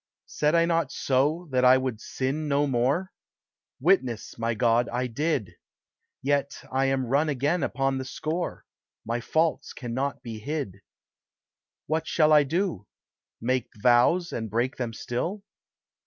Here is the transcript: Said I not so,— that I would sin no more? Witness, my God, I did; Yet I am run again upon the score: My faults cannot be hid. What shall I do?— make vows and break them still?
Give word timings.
Said 0.25 0.55
I 0.55 0.65
not 0.65 0.91
so,— 0.91 1.47
that 1.51 1.63
I 1.63 1.77
would 1.77 2.01
sin 2.01 2.47
no 2.47 2.65
more? 2.65 3.11
Witness, 3.79 4.35
my 4.39 4.55
God, 4.55 4.89
I 4.89 5.05
did; 5.05 5.53
Yet 6.23 6.63
I 6.71 6.85
am 6.85 7.05
run 7.05 7.29
again 7.29 7.61
upon 7.61 7.99
the 7.99 8.05
score: 8.05 8.65
My 9.05 9.19
faults 9.21 9.73
cannot 9.73 10.23
be 10.23 10.39
hid. 10.39 10.81
What 11.85 12.07
shall 12.07 12.33
I 12.33 12.41
do?— 12.41 12.87
make 13.41 13.67
vows 13.77 14.33
and 14.33 14.49
break 14.49 14.77
them 14.77 14.91
still? 14.91 15.43